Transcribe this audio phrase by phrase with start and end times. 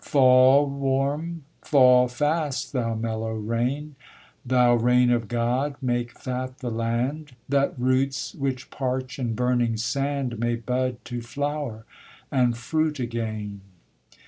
[0.03, 3.95] Fall warm, fall fast, thou mellow rain;
[4.43, 10.39] Thou rain of God, make fat the land; That roots which parch in burning sand
[10.39, 11.85] May bud to flower
[12.31, 13.61] and fruit again.